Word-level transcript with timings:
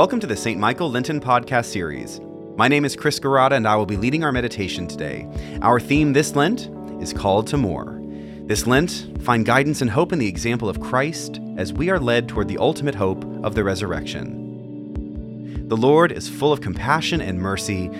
Welcome 0.00 0.20
to 0.20 0.26
the 0.26 0.34
St. 0.34 0.58
Michael 0.58 0.90
Lenten 0.90 1.20
podcast 1.20 1.66
series. 1.66 2.22
My 2.56 2.68
name 2.68 2.86
is 2.86 2.96
Chris 2.96 3.20
Garada, 3.20 3.52
and 3.52 3.68
I 3.68 3.76
will 3.76 3.84
be 3.84 3.98
leading 3.98 4.24
our 4.24 4.32
meditation 4.32 4.86
today. 4.86 5.28
Our 5.60 5.78
theme 5.78 6.14
this 6.14 6.34
Lent 6.34 6.70
is 7.02 7.12
called 7.12 7.46
to 7.48 7.58
more. 7.58 8.00
This 8.46 8.66
Lent, 8.66 9.10
find 9.20 9.44
guidance 9.44 9.82
and 9.82 9.90
hope 9.90 10.14
in 10.14 10.18
the 10.18 10.26
example 10.26 10.70
of 10.70 10.80
Christ 10.80 11.38
as 11.58 11.74
we 11.74 11.90
are 11.90 11.98
led 11.98 12.30
toward 12.30 12.48
the 12.48 12.56
ultimate 12.56 12.94
hope 12.94 13.22
of 13.44 13.54
the 13.54 13.62
resurrection. 13.62 15.68
The 15.68 15.76
Lord 15.76 16.12
is 16.12 16.30
full 16.30 16.50
of 16.50 16.62
compassion 16.62 17.20
and 17.20 17.38
mercy. 17.38 17.90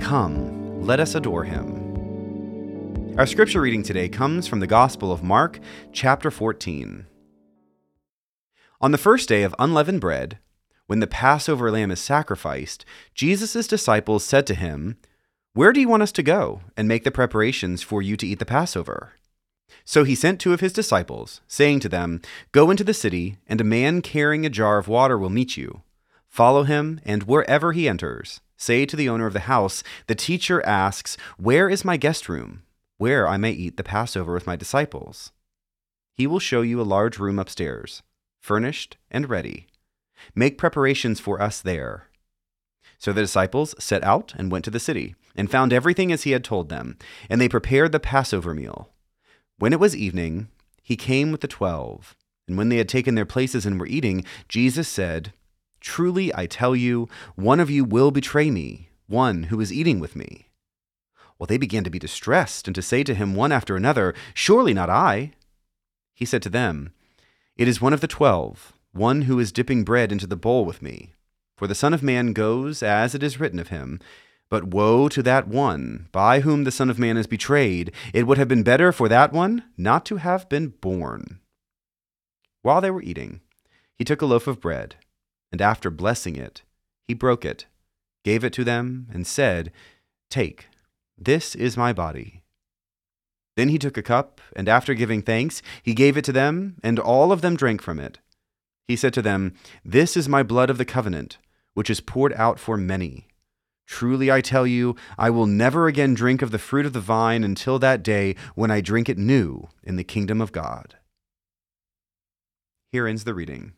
Come, 0.00 0.80
let 0.80 0.98
us 0.98 1.14
adore 1.14 1.44
him. 1.44 3.14
Our 3.18 3.26
scripture 3.26 3.60
reading 3.60 3.82
today 3.82 4.08
comes 4.08 4.46
from 4.46 4.60
the 4.60 4.66
Gospel 4.66 5.12
of 5.12 5.22
Mark, 5.22 5.60
chapter 5.92 6.30
14. 6.30 7.04
On 8.80 8.92
the 8.92 8.96
first 8.96 9.28
day 9.28 9.42
of 9.42 9.54
unleavened 9.58 10.00
bread, 10.00 10.38
when 10.90 10.98
the 10.98 11.06
Passover 11.06 11.70
lamb 11.70 11.92
is 11.92 12.00
sacrificed, 12.00 12.84
Jesus' 13.14 13.68
disciples 13.68 14.24
said 14.24 14.44
to 14.48 14.56
him, 14.56 14.96
Where 15.54 15.72
do 15.72 15.80
you 15.80 15.88
want 15.88 16.02
us 16.02 16.10
to 16.10 16.22
go 16.24 16.62
and 16.76 16.88
make 16.88 17.04
the 17.04 17.12
preparations 17.12 17.80
for 17.80 18.02
you 18.02 18.16
to 18.16 18.26
eat 18.26 18.40
the 18.40 18.44
Passover? 18.44 19.12
So 19.84 20.02
he 20.02 20.16
sent 20.16 20.40
two 20.40 20.52
of 20.52 20.58
his 20.58 20.72
disciples, 20.72 21.42
saying 21.46 21.78
to 21.80 21.88
them, 21.88 22.20
Go 22.50 22.72
into 22.72 22.82
the 22.82 22.92
city, 22.92 23.36
and 23.46 23.60
a 23.60 23.72
man 23.78 24.02
carrying 24.02 24.44
a 24.44 24.50
jar 24.50 24.78
of 24.78 24.88
water 24.88 25.16
will 25.16 25.30
meet 25.30 25.56
you. 25.56 25.82
Follow 26.26 26.64
him, 26.64 27.00
and 27.04 27.22
wherever 27.22 27.70
he 27.70 27.88
enters, 27.88 28.40
say 28.56 28.84
to 28.84 28.96
the 28.96 29.08
owner 29.08 29.26
of 29.26 29.32
the 29.32 29.46
house, 29.46 29.84
The 30.08 30.16
teacher 30.16 30.60
asks, 30.66 31.16
Where 31.36 31.68
is 31.68 31.84
my 31.84 31.98
guest 31.98 32.28
room, 32.28 32.64
where 32.98 33.28
I 33.28 33.36
may 33.36 33.52
eat 33.52 33.76
the 33.76 33.84
Passover 33.84 34.34
with 34.34 34.48
my 34.48 34.56
disciples? 34.56 35.30
He 36.16 36.26
will 36.26 36.40
show 36.40 36.62
you 36.62 36.80
a 36.80 36.82
large 36.82 37.20
room 37.20 37.38
upstairs, 37.38 38.02
furnished 38.40 38.96
and 39.08 39.30
ready. 39.30 39.68
Make 40.34 40.58
preparations 40.58 41.20
for 41.20 41.40
us 41.40 41.60
there. 41.60 42.08
So 42.98 43.12
the 43.12 43.22
disciples 43.22 43.74
set 43.78 44.04
out 44.04 44.34
and 44.36 44.50
went 44.50 44.64
to 44.66 44.70
the 44.70 44.78
city, 44.78 45.14
and 45.34 45.50
found 45.50 45.72
everything 45.72 46.12
as 46.12 46.24
he 46.24 46.32
had 46.32 46.44
told 46.44 46.68
them, 46.68 46.98
and 47.28 47.40
they 47.40 47.48
prepared 47.48 47.92
the 47.92 48.00
Passover 48.00 48.54
meal. 48.54 48.90
When 49.58 49.72
it 49.72 49.80
was 49.80 49.96
evening, 49.96 50.48
he 50.82 50.96
came 50.96 51.32
with 51.32 51.40
the 51.40 51.48
twelve. 51.48 52.14
And 52.46 52.58
when 52.58 52.68
they 52.68 52.78
had 52.78 52.88
taken 52.88 53.14
their 53.14 53.24
places 53.24 53.64
and 53.64 53.78
were 53.78 53.86
eating, 53.86 54.24
Jesus 54.48 54.88
said, 54.88 55.32
Truly 55.80 56.34
I 56.34 56.46
tell 56.46 56.74
you, 56.76 57.08
one 57.36 57.60
of 57.60 57.70
you 57.70 57.84
will 57.84 58.10
betray 58.10 58.50
me, 58.50 58.90
one 59.06 59.44
who 59.44 59.60
is 59.60 59.72
eating 59.72 60.00
with 60.00 60.16
me. 60.16 60.48
Well, 61.38 61.46
they 61.46 61.58
began 61.58 61.84
to 61.84 61.90
be 61.90 61.98
distressed, 61.98 62.68
and 62.68 62.74
to 62.74 62.82
say 62.82 63.02
to 63.04 63.14
him 63.14 63.34
one 63.34 63.52
after 63.52 63.76
another, 63.76 64.14
Surely 64.34 64.74
not 64.74 64.90
I. 64.90 65.32
He 66.12 66.26
said 66.26 66.42
to 66.42 66.50
them, 66.50 66.92
It 67.56 67.66
is 67.66 67.80
one 67.80 67.94
of 67.94 68.02
the 68.02 68.08
twelve 68.08 68.74
one 68.92 69.22
who 69.22 69.38
is 69.38 69.52
dipping 69.52 69.84
bread 69.84 70.12
into 70.12 70.26
the 70.26 70.36
bowl 70.36 70.64
with 70.64 70.82
me. 70.82 71.14
For 71.56 71.66
the 71.66 71.74
Son 71.74 71.92
of 71.92 72.02
Man 72.02 72.32
goes 72.32 72.82
as 72.82 73.14
it 73.14 73.22
is 73.22 73.38
written 73.38 73.58
of 73.58 73.68
him. 73.68 74.00
But 74.48 74.64
woe 74.64 75.08
to 75.10 75.22
that 75.22 75.46
one 75.46 76.08
by 76.10 76.40
whom 76.40 76.64
the 76.64 76.72
Son 76.72 76.90
of 76.90 76.98
Man 76.98 77.16
is 77.16 77.28
betrayed. 77.28 77.92
It 78.12 78.26
would 78.26 78.38
have 78.38 78.48
been 78.48 78.64
better 78.64 78.90
for 78.90 79.08
that 79.08 79.32
one 79.32 79.64
not 79.76 80.04
to 80.06 80.16
have 80.16 80.48
been 80.48 80.68
born. 80.68 81.38
While 82.62 82.80
they 82.80 82.90
were 82.90 83.02
eating, 83.02 83.40
he 83.96 84.04
took 84.04 84.22
a 84.22 84.26
loaf 84.26 84.46
of 84.46 84.60
bread, 84.60 84.96
and 85.52 85.62
after 85.62 85.90
blessing 85.90 86.36
it, 86.36 86.62
he 87.06 87.14
broke 87.14 87.44
it, 87.44 87.66
gave 88.24 88.44
it 88.44 88.52
to 88.54 88.64
them, 88.64 89.06
and 89.12 89.26
said, 89.26 89.70
Take, 90.30 90.66
this 91.16 91.54
is 91.54 91.76
my 91.76 91.92
body. 91.92 92.42
Then 93.56 93.68
he 93.68 93.78
took 93.78 93.96
a 93.96 94.02
cup, 94.02 94.40
and 94.56 94.68
after 94.68 94.94
giving 94.94 95.22
thanks, 95.22 95.62
he 95.82 95.94
gave 95.94 96.16
it 96.16 96.24
to 96.24 96.32
them, 96.32 96.76
and 96.82 96.98
all 96.98 97.30
of 97.30 97.40
them 97.40 97.56
drank 97.56 97.82
from 97.82 98.00
it. 98.00 98.18
He 98.90 98.96
said 98.96 99.14
to 99.14 99.22
them, 99.22 99.54
This 99.84 100.16
is 100.16 100.28
my 100.28 100.42
blood 100.42 100.68
of 100.68 100.76
the 100.76 100.84
covenant, 100.84 101.38
which 101.74 101.90
is 101.90 102.00
poured 102.00 102.32
out 102.32 102.58
for 102.58 102.76
many. 102.76 103.28
Truly 103.86 104.32
I 104.32 104.40
tell 104.40 104.66
you, 104.66 104.96
I 105.16 105.30
will 105.30 105.46
never 105.46 105.86
again 105.86 106.12
drink 106.12 106.42
of 106.42 106.50
the 106.50 106.58
fruit 106.58 106.84
of 106.84 106.92
the 106.92 106.98
vine 106.98 107.44
until 107.44 107.78
that 107.78 108.02
day 108.02 108.34
when 108.56 108.72
I 108.72 108.80
drink 108.80 109.08
it 109.08 109.16
new 109.16 109.68
in 109.84 109.94
the 109.94 110.02
kingdom 110.02 110.40
of 110.40 110.50
God. 110.50 110.96
Here 112.90 113.06
ends 113.06 113.22
the 113.22 113.32
reading. 113.32 113.74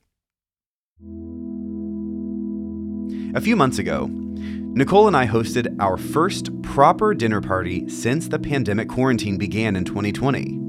A 3.37 3.41
few 3.43 3.55
months 3.55 3.79
ago, 3.79 4.07
Nicole 4.11 5.09
and 5.09 5.15
I 5.15 5.27
hosted 5.27 5.77
our 5.79 5.99
first 5.99 6.63
proper 6.63 7.13
dinner 7.13 7.43
party 7.43 7.87
since 7.87 8.29
the 8.29 8.39
pandemic 8.39 8.89
quarantine 8.89 9.37
began 9.37 9.77
in 9.77 9.85
2020. 9.85 10.62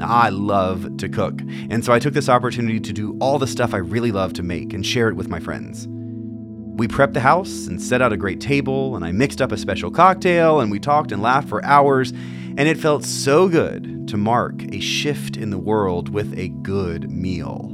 I 0.00 0.28
love 0.28 0.98
to 0.98 1.08
cook, 1.08 1.40
and 1.70 1.84
so 1.84 1.92
I 1.92 1.98
took 1.98 2.12
this 2.12 2.28
opportunity 2.28 2.80
to 2.80 2.92
do 2.92 3.16
all 3.20 3.38
the 3.38 3.46
stuff 3.46 3.72
I 3.72 3.78
really 3.78 4.12
love 4.12 4.32
to 4.34 4.42
make 4.42 4.72
and 4.72 4.84
share 4.84 5.08
it 5.08 5.16
with 5.16 5.28
my 5.28 5.40
friends. 5.40 5.88
We 5.88 6.86
prepped 6.86 7.14
the 7.14 7.20
house 7.20 7.66
and 7.66 7.80
set 7.80 8.02
out 8.02 8.12
a 8.12 8.18
great 8.18 8.40
table, 8.40 8.96
and 8.96 9.04
I 9.04 9.12
mixed 9.12 9.40
up 9.40 9.52
a 9.52 9.56
special 9.56 9.90
cocktail, 9.90 10.60
and 10.60 10.70
we 10.70 10.78
talked 10.78 11.12
and 11.12 11.22
laughed 11.22 11.48
for 11.48 11.64
hours, 11.64 12.10
and 12.10 12.60
it 12.60 12.76
felt 12.76 13.04
so 13.04 13.48
good 13.48 14.06
to 14.08 14.18
mark 14.18 14.62
a 14.72 14.80
shift 14.80 15.38
in 15.38 15.48
the 15.48 15.58
world 15.58 16.10
with 16.10 16.38
a 16.38 16.48
good 16.48 17.10
meal. 17.10 17.72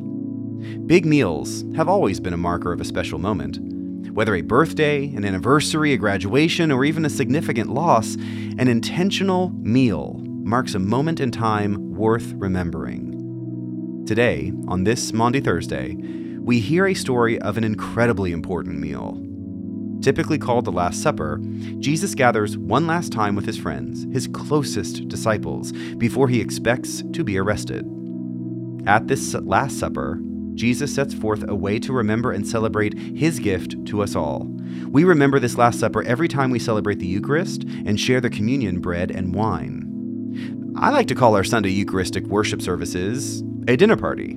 Big 0.86 1.04
meals 1.04 1.64
have 1.74 1.88
always 1.88 2.20
been 2.20 2.32
a 2.32 2.38
marker 2.38 2.72
of 2.72 2.80
a 2.80 2.84
special 2.84 3.18
moment. 3.18 3.58
Whether 4.12 4.36
a 4.36 4.42
birthday, 4.42 5.06
an 5.16 5.24
anniversary, 5.24 5.92
a 5.92 5.96
graduation, 5.96 6.70
or 6.70 6.84
even 6.84 7.04
a 7.04 7.10
significant 7.10 7.70
loss, 7.70 8.14
an 8.14 8.68
intentional 8.68 9.50
meal 9.56 10.20
marks 10.22 10.74
a 10.74 10.78
moment 10.78 11.18
in 11.18 11.32
time 11.32 11.81
worth 12.02 12.32
remembering. 12.32 14.04
Today, 14.08 14.52
on 14.66 14.82
this 14.82 15.12
Maundy 15.12 15.38
Thursday, 15.38 15.94
we 16.40 16.58
hear 16.58 16.88
a 16.88 16.94
story 16.94 17.40
of 17.42 17.56
an 17.56 17.62
incredibly 17.62 18.32
important 18.32 18.80
meal. 18.80 19.22
Typically 20.00 20.36
called 20.36 20.64
the 20.64 20.72
Last 20.72 21.00
Supper, 21.00 21.38
Jesus 21.78 22.16
gathers 22.16 22.58
one 22.58 22.88
last 22.88 23.12
time 23.12 23.36
with 23.36 23.46
his 23.46 23.56
friends, 23.56 24.12
his 24.12 24.26
closest 24.26 25.06
disciples, 25.06 25.70
before 25.96 26.26
he 26.26 26.40
expects 26.40 27.04
to 27.12 27.22
be 27.22 27.38
arrested. 27.38 27.86
At 28.84 29.06
this 29.06 29.34
Last 29.34 29.78
Supper, 29.78 30.18
Jesus 30.54 30.92
sets 30.92 31.14
forth 31.14 31.44
a 31.46 31.54
way 31.54 31.78
to 31.78 31.92
remember 31.92 32.32
and 32.32 32.44
celebrate 32.44 32.98
his 32.98 33.38
gift 33.38 33.76
to 33.86 34.02
us 34.02 34.16
all. 34.16 34.48
We 34.88 35.04
remember 35.04 35.38
this 35.38 35.56
Last 35.56 35.78
Supper 35.78 36.02
every 36.02 36.26
time 36.26 36.50
we 36.50 36.58
celebrate 36.58 36.98
the 36.98 37.06
Eucharist 37.06 37.62
and 37.62 38.00
share 38.00 38.20
the 38.20 38.28
communion 38.28 38.80
bread 38.80 39.12
and 39.12 39.32
wine. 39.32 39.81
I 40.74 40.88
like 40.88 41.06
to 41.08 41.14
call 41.14 41.36
our 41.36 41.44
Sunday 41.44 41.68
Eucharistic 41.68 42.24
worship 42.26 42.62
services 42.62 43.42
a 43.68 43.76
dinner 43.76 43.96
party. 43.96 44.32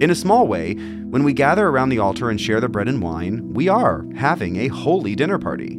In 0.00 0.10
a 0.10 0.14
small 0.14 0.46
way, 0.46 0.74
when 0.74 1.24
we 1.24 1.32
gather 1.32 1.66
around 1.66 1.88
the 1.88 1.98
altar 1.98 2.30
and 2.30 2.40
share 2.40 2.60
the 2.60 2.68
bread 2.68 2.88
and 2.88 3.02
wine, 3.02 3.52
we 3.52 3.68
are 3.68 4.06
having 4.16 4.56
a 4.56 4.68
holy 4.68 5.16
dinner 5.16 5.38
party. 5.38 5.78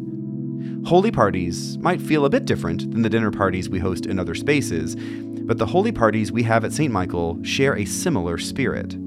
Holy 0.85 1.09
parties 1.09 1.77
might 1.77 2.01
feel 2.01 2.25
a 2.25 2.29
bit 2.29 2.45
different 2.45 2.91
than 2.91 3.01
the 3.01 3.09
dinner 3.09 3.31
parties 3.31 3.69
we 3.69 3.79
host 3.79 4.05
in 4.05 4.19
other 4.19 4.35
spaces, 4.35 4.97
but 5.45 5.57
the 5.57 5.65
holy 5.65 5.93
parties 5.93 6.33
we 6.33 6.43
have 6.43 6.65
at 6.65 6.73
St. 6.73 6.91
Michael 6.91 7.41
share 7.41 7.75
a 7.75 7.85
similar 7.85 8.37
spirit. 8.37 8.97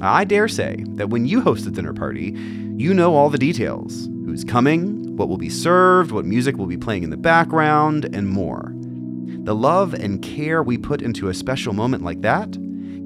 I 0.00 0.24
dare 0.24 0.48
say 0.48 0.84
that 0.94 1.10
when 1.10 1.26
you 1.26 1.40
host 1.40 1.66
a 1.66 1.72
dinner 1.72 1.92
party, 1.92 2.36
you 2.76 2.94
know 2.94 3.16
all 3.16 3.30
the 3.30 3.38
details 3.38 4.06
who's 4.24 4.44
coming, 4.44 5.16
what 5.16 5.28
will 5.28 5.38
be 5.38 5.50
served, 5.50 6.12
what 6.12 6.24
music 6.24 6.56
will 6.56 6.66
be 6.66 6.78
playing 6.78 7.02
in 7.02 7.10
the 7.10 7.16
background, 7.16 8.08
and 8.14 8.28
more. 8.28 8.72
The 9.48 9.54
love 9.54 9.94
and 9.94 10.20
care 10.20 10.62
we 10.62 10.76
put 10.76 11.00
into 11.00 11.30
a 11.30 11.34
special 11.34 11.72
moment 11.72 12.04
like 12.04 12.20
that 12.20 12.52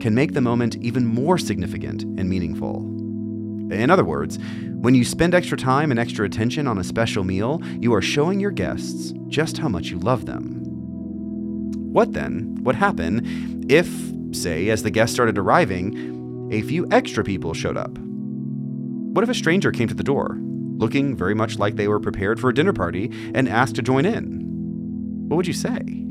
can 0.01 0.13
make 0.13 0.33
the 0.33 0.41
moment 0.41 0.75
even 0.79 1.07
more 1.07 1.39
significant 1.39 2.03
and 2.03 2.29
meaningful. 2.29 2.79
In 3.73 3.91
other 3.91 4.05
words, 4.05 4.41
when 4.81 4.97
you 4.97 5.05
spend 5.05 5.37
extra 5.37 5.57
time 5.57 5.93
and 5.93 6.01
extra 6.01 6.27
attention 6.27 6.67
on 6.67 6.79
a 6.79 6.83
special 6.83 7.23
meal, 7.23 7.63
you 7.81 7.95
are 7.95 8.03
showing 8.03 8.41
your 8.41 8.51
guests 8.51 9.15
just 9.29 9.59
how 9.59 9.69
much 9.69 9.91
you 9.91 10.01
love 10.01 10.27
them. 10.27 10.65
What 11.93 12.13
then 12.13 12.59
would 12.65 12.75
happen 12.75 13.65
if, 13.69 13.89
say, 14.37 14.69
as 14.71 14.83
the 14.83 14.91
guests 14.91 15.15
started 15.15 15.39
arriving, 15.39 16.49
a 16.51 16.63
few 16.63 16.89
extra 16.91 17.23
people 17.23 17.55
showed 17.55 17.77
up? 17.77 17.97
What 17.97 19.23
if 19.23 19.31
a 19.31 19.35
stranger 19.35 19.71
came 19.71 19.87
to 19.87 19.95
the 19.95 20.03
door, 20.03 20.41
looking 20.79 21.15
very 21.15 21.37
much 21.37 21.61
like 21.61 21.77
they 21.77 21.87
were 21.87 22.01
prepared 22.01 22.41
for 22.41 22.51
a 22.51 22.55
dinner 22.55 22.73
party, 22.73 23.13
and 23.33 23.49
asked 23.49 23.77
to 23.77 23.83
join 23.83 24.05
in? 24.05 25.29
What 25.29 25.37
would 25.37 25.47
you 25.47 25.53
say? 25.53 26.03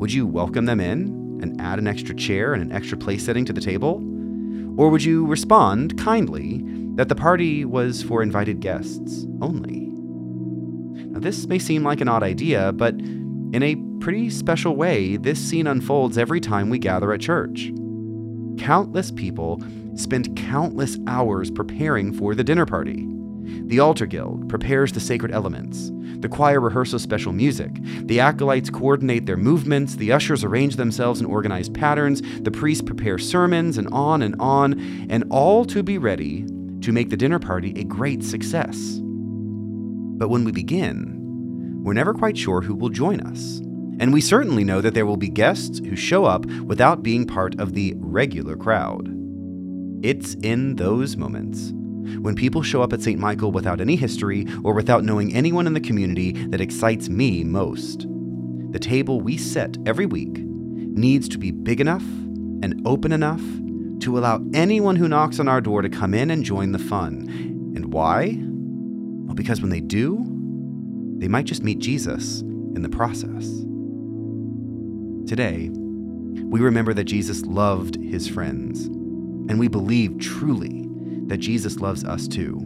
Would 0.00 0.14
you 0.14 0.26
welcome 0.26 0.64
them 0.64 0.80
in 0.80 1.40
and 1.42 1.60
add 1.60 1.78
an 1.78 1.86
extra 1.86 2.14
chair 2.14 2.54
and 2.54 2.62
an 2.62 2.72
extra 2.72 2.96
place 2.96 3.22
setting 3.22 3.44
to 3.44 3.52
the 3.52 3.60
table? 3.60 3.96
Or 4.78 4.88
would 4.88 5.04
you 5.04 5.26
respond 5.26 5.98
kindly 5.98 6.62
that 6.94 7.10
the 7.10 7.14
party 7.14 7.66
was 7.66 8.02
for 8.02 8.22
invited 8.22 8.60
guests 8.60 9.26
only? 9.42 9.88
Now, 11.12 11.20
this 11.20 11.46
may 11.46 11.58
seem 11.58 11.82
like 11.82 12.00
an 12.00 12.08
odd 12.08 12.22
idea, 12.22 12.72
but 12.72 12.94
in 12.94 13.62
a 13.62 13.76
pretty 14.02 14.30
special 14.30 14.74
way, 14.74 15.18
this 15.18 15.38
scene 15.38 15.66
unfolds 15.66 16.16
every 16.16 16.40
time 16.40 16.70
we 16.70 16.78
gather 16.78 17.12
at 17.12 17.20
church. 17.20 17.70
Countless 18.56 19.10
people 19.10 19.62
spend 19.96 20.34
countless 20.34 20.96
hours 21.08 21.50
preparing 21.50 22.14
for 22.14 22.34
the 22.34 22.42
dinner 22.42 22.64
party. 22.64 23.06
The 23.66 23.80
altar 23.80 24.06
guild 24.06 24.48
prepares 24.48 24.92
the 24.92 25.00
sacred 25.00 25.32
elements. 25.32 25.90
The 26.20 26.28
choir 26.28 26.60
rehearses 26.60 27.02
special 27.02 27.32
music. 27.32 27.70
The 28.02 28.20
acolytes 28.20 28.68
coordinate 28.68 29.26
their 29.26 29.36
movements. 29.36 29.96
The 29.96 30.12
ushers 30.12 30.44
arrange 30.44 30.76
themselves 30.76 31.20
in 31.20 31.26
organized 31.26 31.72
patterns. 31.74 32.20
The 32.42 32.50
priests 32.50 32.82
prepare 32.84 33.18
sermons, 33.18 33.78
and 33.78 33.88
on 33.88 34.22
and 34.22 34.36
on, 34.38 35.06
and 35.08 35.24
all 35.30 35.64
to 35.66 35.82
be 35.82 35.98
ready 35.98 36.44
to 36.82 36.92
make 36.92 37.10
the 37.10 37.16
dinner 37.16 37.38
party 37.38 37.72
a 37.76 37.84
great 37.84 38.22
success. 38.22 38.98
But 39.00 40.28
when 40.28 40.44
we 40.44 40.52
begin, 40.52 41.82
we're 41.82 41.94
never 41.94 42.12
quite 42.12 42.36
sure 42.36 42.60
who 42.60 42.74
will 42.74 42.90
join 42.90 43.20
us. 43.20 43.60
And 44.00 44.12
we 44.12 44.20
certainly 44.20 44.64
know 44.64 44.80
that 44.80 44.94
there 44.94 45.06
will 45.06 45.16
be 45.16 45.28
guests 45.28 45.78
who 45.78 45.96
show 45.96 46.24
up 46.24 46.44
without 46.46 47.02
being 47.02 47.26
part 47.26 47.58
of 47.58 47.74
the 47.74 47.94
regular 47.96 48.56
crowd. 48.56 49.08
It's 50.02 50.34
in 50.42 50.76
those 50.76 51.16
moments 51.16 51.72
when 52.20 52.34
people 52.34 52.62
show 52.62 52.82
up 52.82 52.92
at 52.92 53.02
St. 53.02 53.18
Michael 53.18 53.52
without 53.52 53.80
any 53.80 53.96
history 53.96 54.46
or 54.62 54.74
without 54.74 55.04
knowing 55.04 55.34
anyone 55.34 55.66
in 55.66 55.74
the 55.74 55.80
community 55.80 56.32
that 56.46 56.60
excites 56.60 57.08
me 57.08 57.44
most. 57.44 58.06
The 58.72 58.78
table 58.78 59.20
we 59.20 59.36
set 59.36 59.76
every 59.86 60.06
week 60.06 60.38
needs 60.38 61.28
to 61.30 61.38
be 61.38 61.50
big 61.50 61.80
enough 61.80 62.04
and 62.62 62.80
open 62.86 63.12
enough 63.12 63.42
to 64.00 64.18
allow 64.18 64.42
anyone 64.54 64.96
who 64.96 65.08
knocks 65.08 65.38
on 65.38 65.48
our 65.48 65.60
door 65.60 65.82
to 65.82 65.88
come 65.88 66.14
in 66.14 66.30
and 66.30 66.44
join 66.44 66.72
the 66.72 66.78
fun. 66.78 67.28
And 67.76 67.92
why? 67.92 68.38
Well, 68.38 69.34
because 69.34 69.60
when 69.60 69.70
they 69.70 69.80
do, 69.80 70.24
they 71.18 71.28
might 71.28 71.44
just 71.44 71.62
meet 71.62 71.78
Jesus 71.78 72.40
in 72.40 72.82
the 72.82 72.88
process. 72.88 73.46
Today, 75.28 75.70
we 75.70 76.60
remember 76.60 76.94
that 76.94 77.04
Jesus 77.04 77.42
loved 77.42 77.96
his 77.96 78.26
friends, 78.26 78.86
and 78.86 79.58
we 79.60 79.68
believe 79.68 80.18
truly 80.18 80.89
that 81.30 81.38
Jesus 81.38 81.76
loves 81.76 82.04
us 82.04 82.28
too. 82.28 82.60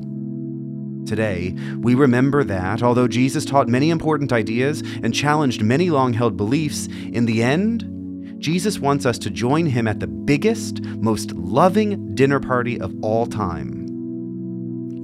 Today, 1.07 1.55
we 1.81 1.95
remember 1.95 2.43
that, 2.45 2.83
although 2.83 3.07
Jesus 3.07 3.45
taught 3.45 3.69
many 3.69 3.91
important 3.91 4.33
ideas 4.33 4.83
and 5.03 5.15
challenged 5.15 5.63
many 5.63 5.91
long 5.91 6.15
held 6.15 6.37
beliefs, 6.37 6.87
in 7.13 7.27
the 7.27 7.43
end, 7.43 7.91
Jesus 8.39 8.79
wants 8.79 9.05
us 9.05 9.19
to 9.19 9.31
join 9.31 9.67
him 9.67 9.87
at 9.87 10.01
the 10.01 10.07
biggest, 10.07 10.83
most 10.83 11.33
loving 11.33 12.15
dinner 12.15 12.41
party 12.41 12.81
of 12.81 12.95
all 13.03 13.27
time. 13.27 13.87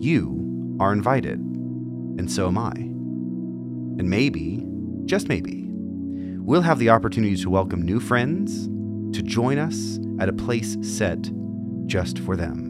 You 0.00 0.76
are 0.80 0.92
invited, 0.92 1.38
and 1.38 2.32
so 2.32 2.46
am 2.46 2.56
I. 2.56 2.72
And 2.72 4.08
maybe, 4.08 4.64
just 5.04 5.28
maybe, 5.28 5.68
we'll 5.70 6.62
have 6.62 6.78
the 6.78 6.88
opportunity 6.88 7.36
to 7.36 7.50
welcome 7.50 7.82
new 7.82 8.00
friends 8.00 8.68
to 9.14 9.22
join 9.22 9.58
us 9.58 9.98
at 10.18 10.30
a 10.30 10.32
place 10.32 10.78
set 10.80 11.30
just 11.86 12.18
for 12.20 12.36
them. 12.36 12.69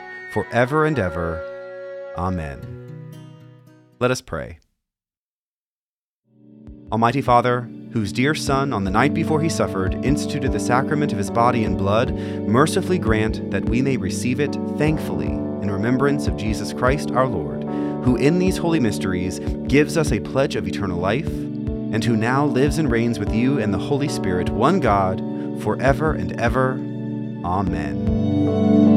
forever 0.31 0.85
and 0.85 0.97
ever. 0.97 1.43
Amen. 2.17 2.59
Let 3.99 4.11
us 4.11 4.21
pray. 4.21 4.59
Almighty 6.91 7.21
Father, 7.21 7.69
whose 7.91 8.11
dear 8.11 8.33
Son, 8.33 8.73
on 8.73 8.83
the 8.83 8.91
night 8.91 9.13
before 9.13 9.41
he 9.41 9.49
suffered, 9.49 9.93
instituted 10.05 10.51
the 10.51 10.59
sacrament 10.59 11.11
of 11.11 11.17
his 11.17 11.29
body 11.29 11.63
and 11.63 11.77
blood, 11.77 12.13
mercifully 12.13 12.97
grant 12.97 13.51
that 13.51 13.67
we 13.67 13.81
may 13.81 13.97
receive 13.97 14.39
it 14.39 14.53
thankfully 14.77 15.27
in 15.27 15.69
remembrance 15.69 16.27
of 16.27 16.37
Jesus 16.37 16.73
Christ 16.73 17.11
our 17.11 17.27
Lord, 17.27 17.63
who 18.03 18.15
in 18.15 18.39
these 18.39 18.57
holy 18.57 18.79
mysteries 18.79 19.39
gives 19.67 19.97
us 19.97 20.11
a 20.11 20.19
pledge 20.19 20.55
of 20.55 20.67
eternal 20.67 20.99
life, 20.99 21.27
and 21.27 22.03
who 22.03 22.15
now 22.15 22.45
lives 22.45 22.77
and 22.77 22.89
reigns 22.89 23.19
with 23.19 23.33
you 23.33 23.59
and 23.59 23.73
the 23.73 23.77
Holy 23.77 24.07
Spirit, 24.07 24.49
one 24.49 24.79
God, 24.79 25.19
forever 25.61 26.13
and 26.13 26.39
ever. 26.39 26.73
Amen. 27.43 28.90